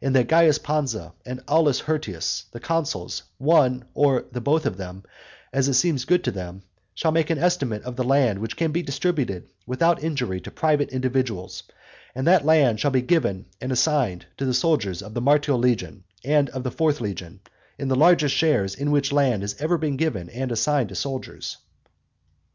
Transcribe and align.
And 0.00 0.16
that 0.16 0.30
Caius 0.30 0.56
Pansa 0.56 1.12
and 1.26 1.42
Aulus 1.46 1.80
Hirtius 1.80 2.44
the 2.50 2.58
consuls, 2.60 3.24
one 3.36 3.84
or 3.92 4.22
both 4.22 4.64
of 4.64 4.78
them, 4.78 5.02
as 5.52 5.68
it 5.68 5.74
seems 5.74 6.06
good 6.06 6.24
to 6.24 6.30
them, 6.30 6.62
shall 6.94 7.12
make 7.12 7.28
an 7.28 7.36
estimate 7.36 7.82
of 7.82 7.94
the 7.94 8.02
land 8.02 8.38
which 8.38 8.56
can 8.56 8.72
be 8.72 8.80
distributed 8.80 9.50
without 9.66 10.02
injury 10.02 10.40
to 10.40 10.50
private 10.50 10.88
individuals; 10.88 11.62
and 12.14 12.26
that 12.26 12.46
land 12.46 12.80
shall 12.80 12.90
be 12.90 13.02
given 13.02 13.44
and 13.60 13.70
assigned 13.70 14.24
to 14.38 14.46
the 14.46 14.54
soldiers 14.54 15.02
of 15.02 15.12
the 15.12 15.20
Martial 15.20 15.58
legion 15.58 16.04
and 16.24 16.48
of 16.48 16.62
the 16.64 16.70
fourth 16.70 17.02
legion, 17.02 17.40
in 17.78 17.88
the 17.88 17.96
largest 17.96 18.34
shares 18.34 18.74
in 18.76 18.90
which 18.90 19.12
land 19.12 19.42
has 19.42 19.56
ever 19.60 19.76
been 19.76 19.98
given 19.98 20.30
and 20.30 20.50
assigned 20.52 20.88
to 20.88 20.94
soldiers." 20.94 21.58